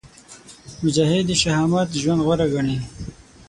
[0.83, 2.77] مجاهد د شهامت ژوند غوره ګڼي.